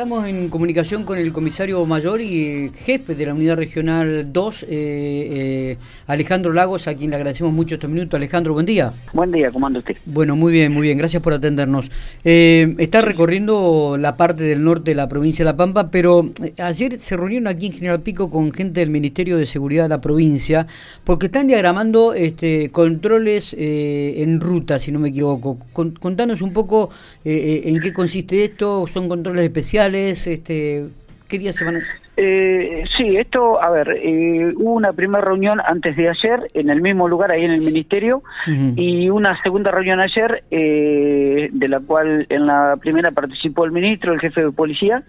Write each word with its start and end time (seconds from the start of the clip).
Estamos 0.00 0.26
en 0.26 0.48
comunicación 0.48 1.04
con 1.04 1.18
el 1.18 1.30
comisario 1.30 1.84
mayor 1.84 2.22
y 2.22 2.70
jefe 2.74 3.14
de 3.14 3.26
la 3.26 3.34
unidad 3.34 3.58
regional 3.58 4.32
2, 4.32 4.62
eh, 4.62 4.66
eh, 4.70 5.76
Alejandro 6.06 6.54
Lagos, 6.54 6.88
a 6.88 6.94
quien 6.94 7.10
le 7.10 7.16
agradecemos 7.16 7.52
mucho 7.52 7.74
estos 7.74 7.90
minutos. 7.90 8.16
Alejandro, 8.16 8.54
buen 8.54 8.64
día. 8.64 8.94
Buen 9.12 9.30
día, 9.30 9.50
¿cómo 9.50 9.66
anda 9.66 9.80
usted? 9.80 9.98
Bueno, 10.06 10.36
muy 10.36 10.52
bien, 10.52 10.72
muy 10.72 10.84
bien, 10.84 10.96
gracias 10.96 11.22
por 11.22 11.34
atendernos. 11.34 11.90
Eh, 12.24 12.76
está 12.78 13.02
recorriendo 13.02 13.98
la 14.00 14.16
parte 14.16 14.42
del 14.42 14.64
norte 14.64 14.92
de 14.92 14.94
la 14.94 15.06
provincia 15.06 15.44
de 15.44 15.50
La 15.50 15.58
Pampa, 15.58 15.90
pero 15.90 16.30
ayer 16.56 16.98
se 16.98 17.18
reunieron 17.18 17.46
aquí 17.48 17.66
en 17.66 17.72
General 17.72 18.00
Pico 18.00 18.30
con 18.30 18.52
gente 18.52 18.80
del 18.80 18.88
Ministerio 18.88 19.36
de 19.36 19.44
Seguridad 19.44 19.82
de 19.82 19.90
la 19.90 20.00
provincia, 20.00 20.66
porque 21.04 21.26
están 21.26 21.46
diagramando 21.46 22.14
este, 22.14 22.70
controles 22.70 23.54
en 23.58 24.40
ruta, 24.40 24.78
si 24.78 24.92
no 24.92 24.98
me 24.98 25.10
equivoco. 25.10 25.58
contanos 25.74 26.40
un 26.40 26.54
poco 26.54 26.88
en 27.22 27.80
qué 27.80 27.92
consiste 27.92 28.44
esto, 28.44 28.86
son 28.86 29.06
controles 29.06 29.44
especiales 29.44 29.89
este, 29.94 30.88
¿Qué 31.28 31.38
días 31.38 31.56
se 31.56 31.64
van 31.64 31.76
a...? 31.76 31.80
Eh, 32.22 32.84
sí, 32.98 33.16
esto, 33.16 33.62
a 33.62 33.70
ver, 33.70 33.96
eh, 34.02 34.52
hubo 34.56 34.74
una 34.74 34.92
primera 34.92 35.22
reunión 35.22 35.58
antes 35.64 35.96
de 35.96 36.10
ayer 36.10 36.50
en 36.52 36.68
el 36.68 36.82
mismo 36.82 37.08
lugar, 37.08 37.30
ahí 37.30 37.44
en 37.44 37.52
el 37.52 37.62
ministerio, 37.62 38.22
y 38.46 39.08
una 39.08 39.40
segunda 39.42 39.70
reunión 39.70 40.00
ayer, 40.00 40.44
eh, 40.50 41.48
de 41.50 41.68
la 41.68 41.80
cual 41.80 42.26
en 42.28 42.46
la 42.46 42.76
primera 42.78 43.10
participó 43.12 43.64
el 43.64 43.72
ministro, 43.72 44.12
el 44.12 44.20
jefe 44.20 44.44
de 44.44 44.52
policía, 44.52 45.02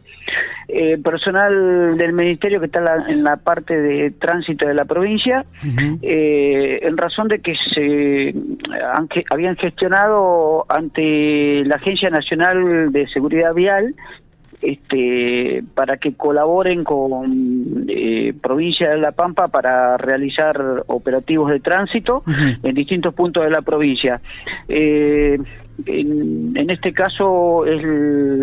eh, 0.69 0.97
personal 1.03 1.97
del 1.97 2.13
ministerio 2.13 2.61
que 2.61 2.67
está 2.67 2.81
en 3.09 3.25
la 3.25 3.35
parte 3.35 3.77
de 3.77 4.11
tránsito 4.11 4.65
de 4.65 4.73
la 4.73 4.85
provincia, 4.85 5.45
en 5.61 6.95
razón 6.95 7.27
de 7.27 7.39
que 7.39 7.55
se 7.73 8.33
habían 9.29 9.57
gestionado 9.57 10.65
ante 10.69 11.65
la 11.65 11.75
Agencia 11.75 12.09
Nacional 12.09 12.93
de 12.93 13.05
Seguridad 13.09 13.53
Vial 13.53 13.95
este, 14.61 15.63
para 15.73 15.97
que 15.97 16.13
colaboren 16.13 16.83
con 16.83 17.85
eh, 17.87 18.33
Provincia 18.41 18.91
de 18.91 18.97
La 18.97 19.11
Pampa 19.11 19.47
para 19.47 19.97
realizar 19.97 20.83
operativos 20.87 21.51
de 21.51 21.59
tránsito 21.59 22.23
en 22.63 22.75
distintos 22.75 23.13
puntos 23.13 23.43
de 23.43 23.49
la 23.49 23.61
provincia. 23.61 24.21
Eh, 24.67 25.39
en, 25.85 26.69
este 26.69 26.93
caso 26.93 27.65
es 27.65 27.81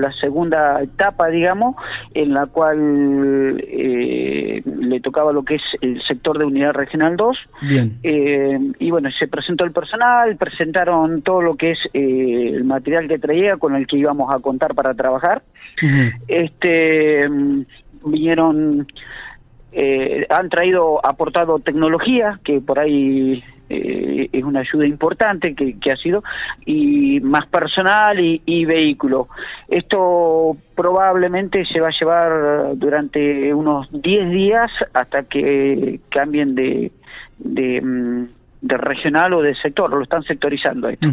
la 0.01 0.13
segunda 0.13 0.83
etapa, 0.83 1.29
digamos, 1.29 1.77
en 2.15 2.35
la 2.35 2.47
cual 2.47 3.63
eh, 3.67 4.63
le 4.65 5.01
tocaba 5.01 5.33
lo 5.33 5.45
que 5.45 5.57
es 5.57 5.63
el 5.81 6.03
sector 6.03 6.39
de 6.39 6.45
Unidad 6.45 6.73
Regional 6.73 7.17
2. 7.17 7.39
Eh, 8.03 8.59
y 8.79 8.91
bueno, 8.91 9.11
se 9.19 9.29
presentó 9.29 9.65
el 9.65 9.73
personal, 9.73 10.37
presentaron 10.37 11.23
todo 11.23 11.43
lo 11.43 11.57
que 11.57 11.73
es 11.73 11.79
eh, 11.93 12.53
el 12.55 12.65
material 12.65 13.09
que 13.09 13.19
traía 13.19 13.57
con 13.57 13.75
el 13.77 13.87
que 13.87 13.99
íbamos 13.99 14.35
a 14.35 14.39
contar 14.41 14.75
para 14.75 14.95
trabajar. 14.95 15.43
Este 16.27 17.21
vinieron 18.05 18.87
han 20.31 20.49
traído, 20.49 21.05
aportado 21.07 21.61
tecnología, 21.61 22.41
que 22.43 22.61
por 22.61 22.81
ahí 22.81 23.45
eh, 23.71 24.18
es 24.39 24.45
una 24.45 24.61
ayuda 24.61 24.87
importante 24.87 25.55
que, 25.55 25.91
ha 25.91 25.97
sido, 25.97 26.23
y 26.65 27.21
más 27.21 27.47
personal 27.47 28.19
y, 28.21 28.65
vehículo. 28.65 29.29
Esto 29.69 30.57
probablemente 30.75 31.65
se 31.65 31.81
va 31.81 31.89
a 31.89 31.99
llevar 31.99 32.77
durante 32.77 33.53
unos 33.55 33.89
10 33.91 34.31
días 34.31 34.71
hasta 34.93 35.25
que 35.25 36.01
cambien 36.11 36.55
de, 36.55 36.93
de 37.39 37.81
mm, 37.81 38.27
de 38.61 38.77
regional 38.77 39.33
o 39.35 39.43
de 39.43 39.55
sector, 39.55 39.91
lo 39.91 40.03
están 40.03 40.23
sectorizando 40.25 40.89
esto. 40.89 41.07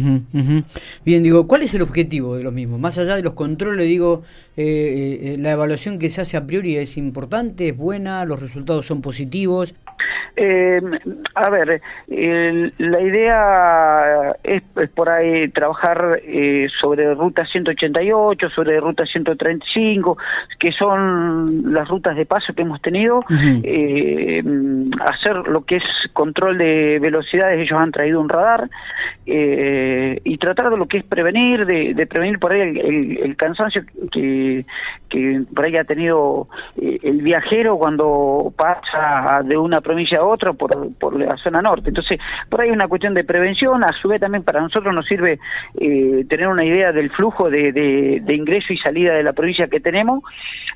Bien, 1.04 1.22
digo, 1.22 1.46
¿cuál 1.46 1.62
es 1.62 1.74
el 1.74 1.82
objetivo 1.82 2.36
de 2.36 2.42
los 2.42 2.52
mismos? 2.52 2.80
Más 2.80 2.98
allá 2.98 3.14
de 3.16 3.22
los 3.22 3.34
controles, 3.34 3.86
digo, 3.86 4.22
eh, 4.56 5.18
eh, 5.22 5.36
la 5.38 5.52
evaluación 5.52 5.98
que 5.98 6.10
se 6.10 6.20
hace 6.20 6.36
a 6.36 6.46
priori 6.46 6.76
es 6.76 6.96
importante, 6.96 7.68
es 7.68 7.76
buena, 7.76 8.24
los 8.24 8.40
resultados 8.40 8.86
son 8.86 9.00
positivos. 9.00 9.74
Eh, 10.38 10.80
a 11.34 11.48
ver, 11.48 11.80
la 12.08 13.00
idea 13.00 14.36
es, 14.44 14.62
por 14.94 15.08
ahí 15.08 15.48
trabajar 15.48 16.20
eh, 16.22 16.68
sobre 16.78 17.14
ruta 17.14 17.46
188, 17.46 18.50
sobre 18.50 18.78
ruta 18.78 19.06
135, 19.06 20.18
que 20.58 20.72
son 20.72 21.72
las 21.72 21.88
rutas 21.88 22.16
de 22.16 22.26
paso 22.26 22.52
que 22.52 22.62
hemos 22.62 22.82
tenido, 22.82 23.20
eh, 23.62 24.42
hacer 25.00 25.36
lo 25.48 25.64
que 25.64 25.76
es 25.76 25.84
control 26.12 26.58
de 26.58 26.98
velocidades, 27.00 27.60
ellos 27.60 27.80
han 27.80 27.92
traído 27.92 28.20
un 28.20 28.28
radar, 28.28 28.68
eh, 29.26 30.20
y 30.24 30.38
tratar 30.38 30.70
de 30.70 30.76
lo 30.76 30.86
que 30.86 30.98
es 30.98 31.04
prevenir, 31.04 31.66
de, 31.66 32.06
prevenir 32.06 32.38
por 32.38 32.52
ahí 32.52 32.60
el, 32.60 33.36
cansancio 33.36 33.82
que, 34.12 34.64
que, 35.08 35.42
por 35.54 35.64
ahí 35.64 35.76
ha 35.76 35.84
tenido 35.84 36.48
el 36.76 37.22
viajero 37.22 37.76
cuando 37.76 38.52
pasa 38.56 39.42
de 39.44 39.56
una 39.56 39.80
provincia 39.80 40.18
a 40.18 40.24
otra 40.24 40.52
por, 40.52 40.92
por 40.94 41.18
la 41.18 41.36
zona 41.36 41.62
norte. 41.62 41.88
Entonces, 41.88 42.18
por 42.48 42.60
ahí 42.60 42.70
una 42.70 42.88
cuestión 42.88 43.14
de 43.14 43.24
prevención, 43.24 43.82
a 43.84 43.92
su 44.00 44.08
vez 44.08 44.20
también 44.20 44.44
para 44.44 44.60
nosotros 44.60 44.94
nos 44.94 45.06
sirve 45.06 45.38
eh, 45.78 46.24
tener 46.28 46.48
una 46.48 46.64
idea 46.64 46.92
del 46.92 47.10
flujo 47.10 47.50
de, 47.50 47.72
de, 47.72 48.34
ingreso 48.34 48.72
y 48.72 48.78
salida 48.78 49.14
de 49.14 49.22
la 49.22 49.32
provincia 49.32 49.68
que 49.68 49.80
tenemos. 49.80 50.22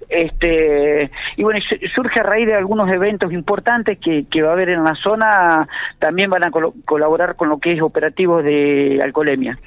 Este, 0.09 1.11
y 1.37 1.43
bueno, 1.43 1.61
surge 1.95 2.21
a 2.21 2.23
raíz 2.23 2.47
de 2.47 2.55
algunos 2.55 2.91
eventos 2.91 3.33
importantes 3.33 3.99
que, 3.99 4.27
que 4.31 4.43
va 4.43 4.51
a 4.51 4.53
haber 4.53 4.71
en 4.71 4.83
la 4.83 4.95
zona, 4.95 5.69
también 5.99 6.31
van 6.31 6.45
a 6.45 6.51
colaborar 6.85 7.37
con 7.37 7.49
lo 7.49 7.59
que 7.59 7.73
es 7.73 7.83
operativos 7.83 8.40
de 8.43 9.01
alcoholemia. 9.03 9.59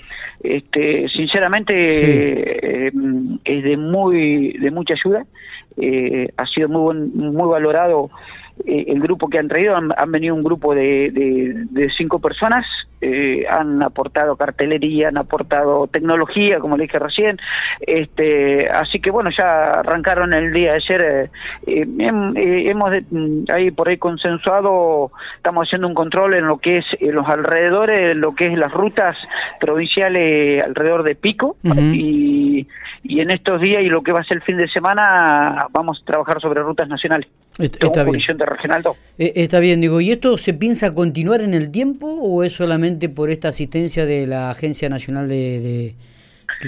Este, 0.41 1.07
sinceramente 1.09 1.73
eh, 2.87 2.91
es 3.45 3.63
de 3.63 3.77
muy 3.77 4.53
de 4.59 4.71
mucha 4.71 4.93
ayuda, 4.93 5.25
eh, 5.77 6.27
ha 6.35 6.45
sido 6.47 6.67
muy 6.67 6.95
muy 6.95 7.47
valorado 7.47 8.09
eh, 8.65 8.85
el 8.87 8.99
grupo 8.99 9.29
que 9.29 9.39
han 9.39 9.47
traído, 9.47 9.75
han, 9.75 10.11
venido 10.11 10.35
un 10.35 10.43
grupo 10.43 10.75
de, 10.75 11.11
de, 11.71 11.89
cinco 11.97 12.19
personas, 12.19 12.65
eh, 13.03 13.45
han 13.49 13.83
aportado 13.83 14.35
cartelería, 14.37 15.09
han 15.09 15.17
aportado 15.17 15.87
tecnología, 15.87 16.59
como 16.59 16.77
le 16.77 16.83
dije 16.83 16.99
recién, 16.99 17.37
este, 17.81 18.69
así 18.69 18.99
que 18.99 19.11
bueno, 19.11 19.29
ya 19.37 19.71
arrancaron 19.79 20.33
el 20.33 20.53
día 20.53 20.71
de 20.71 20.77
ayer, 20.77 21.29
eh, 21.67 21.85
hemos 22.69 22.91
mm, 23.09 23.51
ahí 23.51 23.71
por 23.71 23.89
ahí 23.89 23.97
consensuado, 23.97 25.11
estamos 25.35 25.67
haciendo 25.67 25.87
un 25.87 25.93
control 25.93 26.35
en 26.35 26.47
lo 26.47 26.59
que 26.59 26.77
es 26.77 26.85
en 26.99 27.13
los 27.13 27.27
alrededores, 27.27 28.13
en 28.13 28.21
lo 28.21 28.35
que 28.35 28.47
es 28.47 28.57
las 28.57 28.71
rutas 28.71 29.17
provinciales 29.59 30.63
alrededor 30.63 31.03
de 31.03 31.15
Pico, 31.15 31.57
y, 31.63 32.67
y 33.13 33.21
en 33.21 33.29
estos 33.29 33.61
días 33.61 33.83
y 33.83 33.87
lo 33.87 34.01
que 34.01 34.11
va 34.11 34.21
a 34.21 34.23
ser 34.23 34.37
el 34.37 34.43
fin 34.43 34.57
de 34.57 34.67
semana 34.67 35.67
vamos 35.71 36.01
a 36.01 36.05
trabajar 36.05 36.41
sobre 36.41 36.61
rutas 36.61 36.87
nacionales. 36.87 37.27
Está, 37.59 38.03
bien. 38.03 38.19
Regional 38.39 38.81
2. 38.81 38.97
Eh, 39.19 39.33
está 39.35 39.59
bien, 39.59 39.79
digo, 39.79 40.01
¿y 40.01 40.11
esto 40.11 40.37
se 40.39 40.55
piensa 40.55 40.95
continuar 40.95 41.41
en 41.41 41.53
el 41.53 41.69
tiempo 41.69 42.07
o 42.07 42.43
es 42.43 42.53
solamente 42.53 43.09
por 43.09 43.29
esta 43.29 43.49
asistencia 43.49 44.07
de 44.07 44.25
la 44.25 44.49
Agencia 44.49 44.89
Nacional 44.89 45.27
de 45.27 45.93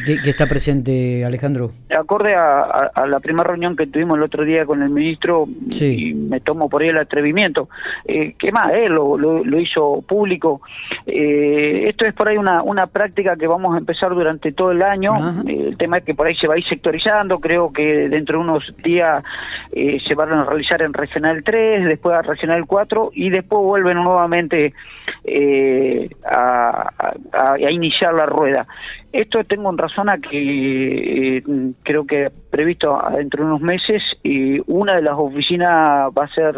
que, 0.03 0.29
está 0.29 0.47
presente, 0.47 1.23
Alejandro. 1.23 1.71
Acorde 1.95 2.35
a, 2.35 2.91
la 3.07 3.19
primera 3.19 3.49
reunión 3.49 3.75
que 3.75 3.87
tuvimos 3.87 4.17
el 4.17 4.23
otro 4.23 4.43
día 4.43 4.65
con 4.65 4.81
el 4.81 4.89
ministro, 4.89 5.47
y 5.69 6.13
me 6.13 6.39
tomo 6.39 6.69
por 6.69 6.81
ahí 6.81 6.89
el 6.89 6.97
atrevimiento, 6.97 7.69
eh, 8.05 8.35
¿qué 8.37 8.51
más? 8.51 8.71
Eh, 8.73 8.89
lo, 8.89 9.17
lo, 9.17 9.59
hizo 9.59 10.01
público. 10.07 10.61
Eh, 11.05 11.87
esto 11.89 12.05
es 12.05 12.13
por 12.13 12.27
ahí 12.27 12.37
una, 12.37 12.61
una 12.63 12.87
práctica 12.87 13.35
que 13.35 13.47
vamos 13.47 13.75
a 13.75 13.77
empezar 13.77 14.13
durante 14.13 14.51
todo 14.51 14.71
el 14.71 14.81
año. 14.81 15.13
Eh, 15.47 15.67
el 15.69 15.77
tema 15.77 15.97
es 15.97 16.03
que 16.03 16.13
por 16.13 16.27
ahí 16.27 16.35
se 16.35 16.47
va 16.47 16.55
a 16.55 16.57
ir 16.57 16.65
sectorizando. 16.67 17.39
Creo 17.39 17.71
que 17.71 18.09
dentro 18.09 18.39
de 18.39 18.43
unos 18.43 18.73
días 18.83 19.23
se 19.73 20.15
van 20.15 20.31
a 20.31 20.45
realizar 20.45 20.81
en 20.81 20.93
Regional 20.93 21.43
3, 21.43 21.85
después 21.85 22.15
a 22.15 22.21
Regional 22.21 22.65
4 22.65 23.11
y 23.13 23.29
después 23.29 23.61
vuelven 23.61 23.97
nuevamente 23.97 24.73
a, 26.25 26.91
a 27.31 27.71
iniciar 27.71 28.13
la 28.13 28.25
rueda. 28.25 28.67
Esto 29.15 29.41
tengo 29.45 29.69
en 29.69 29.77
razón 29.77 30.09
a 30.09 30.17
que 30.17 31.37
eh, 31.37 31.43
creo 31.83 32.05
que 32.05 32.29
previsto 32.55 32.97
dentro 33.13 33.43
de 33.43 33.51
unos 33.51 33.61
meses 33.61 34.01
y 34.23 34.61
una 34.71 34.95
de 34.95 35.01
las 35.01 35.15
oficinas 35.17 36.09
va 36.17 36.23
a 36.23 36.33
ser 36.33 36.55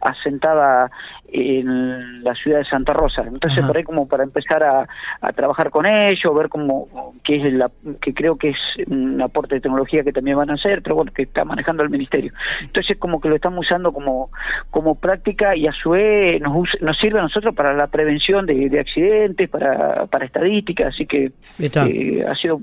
asentada 0.00 0.90
en 1.30 2.24
la 2.24 2.32
ciudad 2.32 2.60
de 2.60 2.64
Santa 2.64 2.94
Rosa. 2.94 3.24
Entonces 3.26 3.62
por 3.66 3.76
ahí 3.76 3.82
como 3.82 4.08
para 4.08 4.24
empezar 4.24 4.64
a, 4.64 4.86
trabajar 5.32 5.68
con 5.68 5.84
ellos, 5.84 6.34
ver 6.34 6.48
cómo 6.48 6.88
que 7.22 7.36
es 7.36 7.52
la 7.52 7.70
que 8.00 8.14
creo 8.14 8.36
que 8.36 8.50
es 8.50 8.56
un 8.86 9.20
aporte 9.20 9.56
de 9.56 9.60
tecnología 9.60 10.02
que 10.02 10.12
también 10.12 10.38
van 10.38 10.50
a 10.50 10.54
hacer, 10.54 10.80
pero 10.80 10.96
bueno, 10.96 11.12
que 11.12 11.24
está 11.24 11.44
manejando 11.44 11.82
el 11.82 11.90
ministerio. 11.90 12.32
Entonces 12.62 12.96
como 12.96 13.20
que 13.20 13.28
lo 13.28 13.36
estamos 13.36 13.66
usando 13.66 13.92
como 13.92 14.30
como 14.70 14.94
práctica 14.94 15.54
y 15.54 15.66
a 15.66 15.72
su 15.72 15.90
vez 15.90 16.40
nos, 16.40 16.54
nos 16.80 16.96
sirve 16.96 17.18
a 17.18 17.22
nosotros 17.22 17.54
para 17.54 17.74
la 17.74 17.88
prevención 17.88 18.46
de, 18.46 18.80
accidentes, 18.80 19.50
para, 19.50 20.06
para 20.06 20.24
estadísticas, 20.24 20.94
así 20.94 21.04
que 21.04 21.32
eh, 21.58 22.24
ha 22.26 22.34
sido 22.34 22.60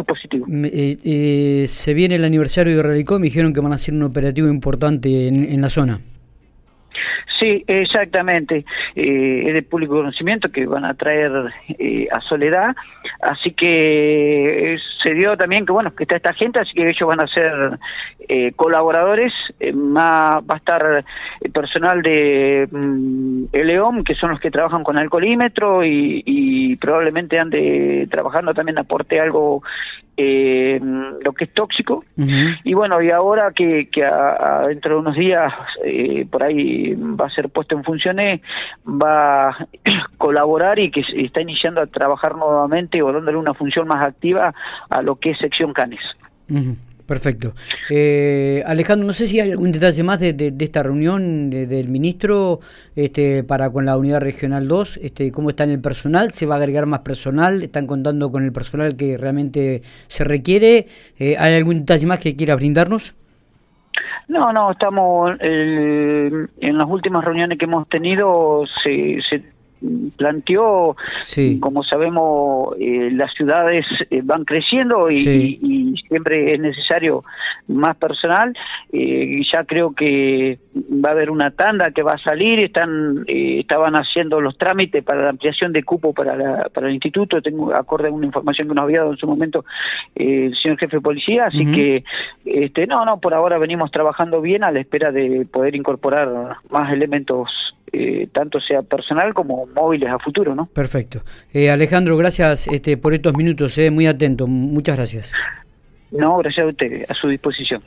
muy 0.00 0.04
positivo. 0.04 0.46
Eh, 0.48 0.96
eh, 1.04 1.66
se 1.68 1.94
viene 1.94 2.16
el 2.16 2.24
aniversario 2.24 2.76
de 2.76 2.82
Relicom, 2.82 3.20
me 3.20 3.26
dijeron 3.26 3.52
que 3.52 3.60
van 3.60 3.72
a 3.72 3.76
hacer 3.76 3.94
un 3.94 4.02
operativo 4.02 4.48
importante 4.48 5.28
en, 5.28 5.44
en 5.44 5.60
la 5.60 5.68
zona. 5.68 6.00
Sí, 7.40 7.64
exactamente. 7.66 8.66
Eh, 8.94 9.44
es 9.46 9.54
de 9.54 9.62
público 9.62 9.94
conocimiento 9.94 10.52
que 10.52 10.66
van 10.66 10.84
a 10.84 10.92
traer 10.92 11.32
eh, 11.78 12.06
a 12.12 12.20
Soledad, 12.20 12.76
así 13.22 13.52
que 13.52 14.74
eh, 14.74 14.78
se 15.02 15.14
dio 15.14 15.34
también 15.38 15.64
que 15.64 15.72
bueno 15.72 15.94
que 15.94 16.04
está 16.04 16.16
esta 16.16 16.34
gente, 16.34 16.60
así 16.60 16.74
que 16.74 16.90
ellos 16.90 17.08
van 17.08 17.22
a 17.22 17.26
ser 17.28 17.78
colaboradores. 18.56 19.32
más 19.74 20.36
va 20.36 20.54
a 20.54 20.56
estar 20.56 21.04
el 21.40 21.50
personal 21.50 22.02
de 22.02 22.68
mm, 22.70 23.44
el 23.52 23.66
León, 23.66 24.04
que 24.04 24.14
son 24.14 24.30
los 24.30 24.40
que 24.40 24.50
trabajan 24.50 24.84
con 24.84 24.98
alcoholímetro 24.98 25.82
y, 25.84 26.76
probablemente 26.80 27.38
ande 27.38 28.06
trabajando 28.10 28.54
también 28.54 28.78
aporte 28.78 29.18
algo 29.18 29.62
lo 30.16 31.32
que 31.32 31.44
es 31.44 31.54
tóxico. 31.54 32.04
Y 32.64 32.74
bueno, 32.74 33.00
y 33.00 33.10
ahora 33.10 33.52
que, 33.52 33.88
que 33.90 34.06
dentro 34.68 34.94
de 34.94 35.00
unos 35.00 35.16
días 35.16 35.52
por 36.30 36.42
ahí 36.42 36.94
va 36.94 37.29
ser 37.30 37.48
puesto 37.48 37.76
en 37.76 37.84
funciones, 37.84 38.40
va 38.86 39.48
a 39.48 39.66
colaborar 40.18 40.78
y 40.78 40.90
que 40.90 41.02
está 41.16 41.40
iniciando 41.40 41.80
a 41.80 41.86
trabajar 41.86 42.36
nuevamente 42.36 43.02
o 43.02 43.12
dándole 43.12 43.36
una 43.36 43.54
función 43.54 43.88
más 43.88 44.06
activa 44.06 44.54
a 44.88 45.02
lo 45.02 45.16
que 45.16 45.30
es 45.30 45.38
sección 45.38 45.72
Canes. 45.72 46.00
Perfecto. 47.10 47.54
Eh, 47.90 48.62
Alejandro, 48.64 49.04
no 49.04 49.12
sé 49.12 49.26
si 49.26 49.40
hay 49.40 49.50
algún 49.50 49.72
detalle 49.72 50.04
más 50.04 50.20
de, 50.20 50.54
esta 50.56 50.84
reunión 50.84 51.50
del 51.50 51.88
ministro 51.88 52.60
este, 52.94 53.42
para 53.42 53.68
con 53.70 53.84
la 53.84 53.96
unidad 53.96 54.20
regional 54.20 54.68
2, 54.68 55.00
este, 55.02 55.32
cómo 55.32 55.50
está 55.50 55.64
en 55.64 55.70
el 55.70 55.80
personal, 55.80 56.32
se 56.32 56.46
va 56.46 56.54
a 56.54 56.58
agregar 56.58 56.86
más 56.86 57.00
personal, 57.00 57.64
están 57.64 57.88
contando 57.88 58.30
con 58.30 58.44
el 58.44 58.52
personal 58.52 58.94
que 58.94 59.16
realmente 59.16 59.82
se 60.06 60.22
requiere. 60.22 60.86
Eh, 61.18 61.34
¿Hay 61.36 61.54
algún 61.54 61.80
detalle 61.80 62.06
más 62.06 62.20
que 62.20 62.36
quiera 62.36 62.54
brindarnos? 62.54 63.16
No, 64.30 64.52
no, 64.52 64.70
estamos 64.70 65.32
eh, 65.40 66.30
en 66.60 66.78
las 66.78 66.88
últimas 66.88 67.24
reuniones 67.24 67.58
que 67.58 67.64
hemos 67.64 67.88
tenido 67.88 68.62
se, 68.80 69.18
se 69.28 69.42
planteó, 70.16 70.96
como 71.60 71.82
sabemos, 71.82 72.74
eh, 72.78 73.10
las 73.12 73.32
ciudades 73.34 73.86
eh, 74.10 74.20
van 74.22 74.44
creciendo 74.44 75.10
y, 75.10 75.94
siempre 76.08 76.54
es 76.54 76.60
necesario 76.60 77.24
más 77.68 77.96
personal. 77.96 78.52
Eh, 78.92 79.42
ya 79.50 79.64
creo 79.64 79.92
que 79.92 80.58
va 80.74 81.10
a 81.10 81.12
haber 81.12 81.30
una 81.30 81.52
tanda 81.52 81.92
que 81.92 82.02
va 82.02 82.14
a 82.14 82.18
salir, 82.18 82.58
están 82.60 83.24
estaban 83.26 83.94
haciendo 83.94 84.40
los 84.40 84.58
trámites 84.58 85.04
para 85.04 85.22
la 85.22 85.30
ampliación 85.30 85.72
de 85.72 85.84
cupo 85.84 86.12
para, 86.12 86.68
para 86.74 86.88
el 86.88 86.94
instituto, 86.94 87.40
tengo 87.40 87.74
acorde 87.74 88.08
a 88.08 88.12
una 88.12 88.26
información 88.26 88.68
que 88.68 88.74
nos 88.74 88.84
había 88.84 89.00
dado 89.00 89.12
en 89.12 89.18
su 89.18 89.26
momento 89.26 89.64
el 90.14 90.54
señor 90.56 90.78
jefe 90.78 90.96
de 90.96 91.00
policía, 91.00 91.46
así 91.46 91.64
que 91.72 92.04
este 92.44 92.86
no, 92.86 93.04
no, 93.04 93.20
por 93.20 93.34
ahora 93.34 93.58
venimos 93.58 93.90
trabajando 93.90 94.40
bien 94.40 94.64
a 94.64 94.72
la 94.72 94.80
espera 94.80 95.12
de 95.12 95.46
poder 95.50 95.76
incorporar 95.76 96.56
más 96.70 96.92
elementos 96.92 97.69
eh, 97.92 98.28
tanto 98.32 98.60
sea 98.60 98.82
personal 98.82 99.34
como 99.34 99.66
móviles 99.66 100.10
a 100.10 100.18
futuro, 100.18 100.54
¿no? 100.54 100.66
Perfecto. 100.66 101.22
Eh, 101.52 101.70
Alejandro, 101.70 102.16
gracias 102.16 102.68
este, 102.68 102.96
por 102.96 103.14
estos 103.14 103.34
minutos, 103.34 103.76
eh, 103.78 103.90
muy 103.90 104.06
atento, 104.06 104.46
muchas 104.46 104.96
gracias. 104.96 105.34
No, 106.10 106.38
gracias 106.38 106.66
a 106.66 106.68
usted, 106.68 107.04
a 107.08 107.14
su 107.14 107.28
disposición. 107.28 107.78